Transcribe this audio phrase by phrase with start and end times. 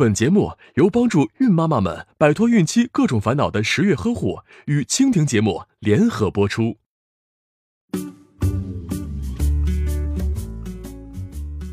[0.00, 6.78] 本节目由帮助孕妈妈们摆脱孕期各种烦恼的十月呵护与蜻蜓节目联合播出。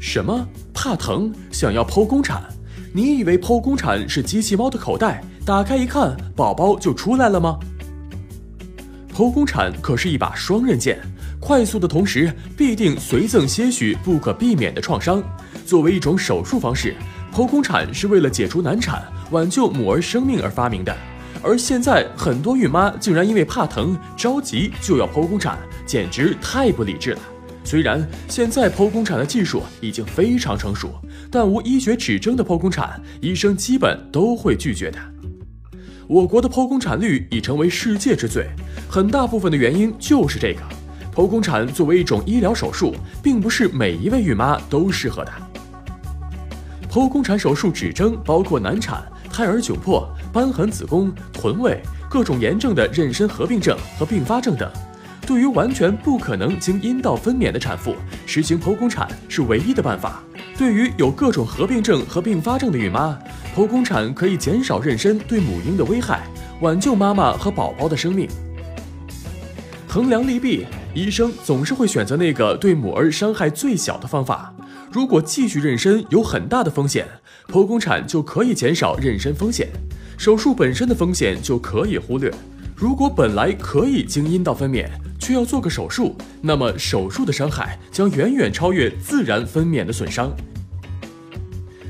[0.00, 0.48] 什么？
[0.74, 1.32] 怕疼？
[1.52, 2.42] 想要剖宫产？
[2.92, 7.60] 你以为剖宫产是机器猫的口袋，打开一看，宝宝就出来了吗？
[9.14, 10.98] 剖宫产可是一把双刃剑，
[11.38, 15.22] 快速的同时必定随赠些许不可避免的创伤。
[15.64, 16.92] 作为一种手术方式。
[17.36, 20.96] 剖宫产是为了解除难产、挽救母儿生命而发明的，
[21.42, 27.18] 而现在很多孕妈竟然因为怕疼着急就要剖宫产，简直太不理智了。
[27.62, 30.94] 虽然现在剖宫产的技术已经非常成熟，
[31.30, 34.98] 但无医学指征的剖宫产，医生基本都会拒绝的。
[36.08, 38.46] 我国的剖宫产率已成为世界之最，
[38.88, 40.62] 很大部分的原因就是这个。
[41.14, 45.32] 剖宫产作为一种医疗手术，并不是每一位孕妈都适合的。
[46.96, 51.78] 剖宫产手术指征包括难产、胎儿窘迫、瘢痕子宫、臀位、
[52.08, 54.66] 各种炎症的妊娠合并症和并发症等。
[55.26, 60.22] 对于完全不可能经阴道分娩的产妇，实行剖宫产是唯一的办法。
[60.56, 63.18] 对于有各种合并症和并发症的孕妈，
[63.54, 66.26] 剖宫产可以减少妊娠对母婴的危害，
[66.62, 68.26] 挽救妈妈和宝宝的生命。
[69.86, 74.54] 衡量利弊，医生总是会选择那个对母儿伤害最小的方法。
[74.90, 77.06] 如果继续妊娠有很大的风险，
[77.48, 79.68] 剖宫产就可以减少妊娠风险，
[80.16, 82.32] 手术本身的风险就可以忽略。
[82.74, 90.34] 如果本来可以经阴道分娩，却要做个手术，那么手术的伤害将远远超越自然分娩的损伤。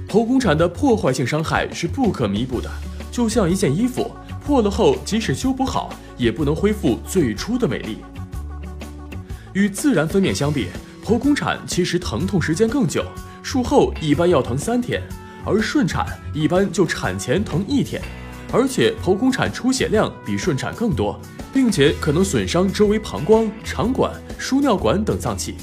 [0.08, 2.68] 剖宫产的破坏性伤害是不可弥补的，
[3.12, 4.10] 就像一件衣服
[4.44, 7.98] 破了后，即使修补好，也不能恢复最初的美丽。
[9.56, 10.66] 与自然分娩相比，
[11.02, 13.02] 剖宫产其实疼痛时间更久，
[13.42, 15.02] 术后一般要疼三天，
[15.46, 18.02] 而顺产一般就产前疼一天，
[18.52, 21.18] 而且剖宫产出血量比顺产更多，
[21.54, 25.54] 并且可能损伤周围膀胱、肠管、输尿管等脏器。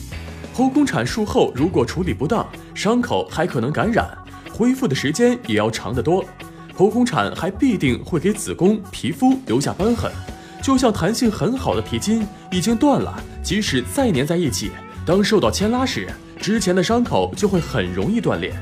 [0.56, 4.10] 剖宫产术后如果处理不当，伤口还可能感染，
[4.52, 6.26] 恢复的时间也要长得多。
[6.76, 10.12] 剖宫产还必定会给子宫、皮肤留下瘢痕，
[10.64, 14.72] 就像弹性很好的皮筋已经断了，即使再粘在一起。
[15.06, 16.08] 当受到牵拉时，
[16.40, 18.56] 之前的伤口就会很容易断裂。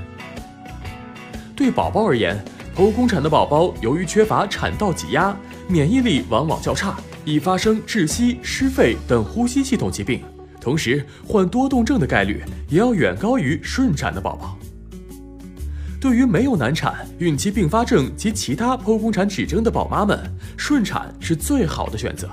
[1.56, 2.44] 对宝宝而言，
[2.76, 5.38] 剖宫产的宝宝由于缺乏产道挤压，
[5.68, 10.24] 免疫力往往较差，易发生窒息、失肺等呼吸系统疾病，
[10.60, 14.58] 同时患多动症的概率也要远高于顺产的宝宝。
[16.00, 20.20] 对于没有难产、孕期并发症及其他剖宫产指征的宝妈们，
[20.58, 22.28] 顺产是最好的选择。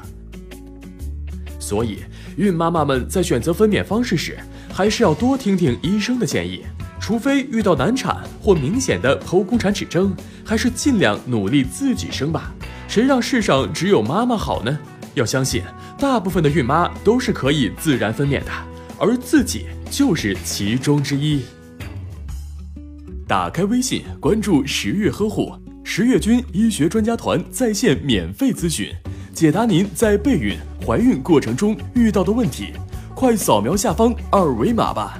[1.68, 1.98] 所以，
[2.38, 4.38] 孕妈妈们在选择分娩方式时，
[4.72, 6.64] 还是要多听听医生的建议。
[6.98, 12.54] 除非遇到难产或明显的剖宫产指征，还是尽量努力自己生吧。
[12.88, 14.78] 谁让世上只有妈妈好呢？
[15.12, 15.62] 要相信，
[15.98, 18.50] 大部分的孕妈都是可以自然分娩的，
[18.98, 21.42] 而自己就是其中之一。
[23.26, 25.52] 打开微信，关注十月呵护，
[25.84, 28.90] 十月军医学专家团在线免费咨询。
[29.38, 32.72] 解答您在备孕、怀孕过程中遇到的问题，
[33.14, 35.16] 快扫描下方二维码吧。